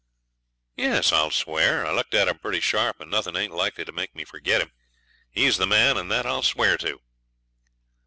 'Yes; 0.75 1.11
I'll 1.11 1.29
swear. 1.29 1.85
I 1.85 1.91
looked 1.93 2.15
at 2.15 2.27
him 2.27 2.39
pretty 2.39 2.59
sharp, 2.59 2.99
and 2.99 3.11
nothing 3.11 3.35
ain't 3.35 3.53
likely 3.53 3.85
to 3.85 3.91
make 3.91 4.15
me 4.15 4.23
forget 4.23 4.59
him. 4.59 4.71
He's 5.29 5.57
the 5.57 5.67
man, 5.67 5.95
and 5.95 6.09
that 6.11 6.25
I'll 6.25 6.41
swear 6.41 6.75
to.' 6.75 7.01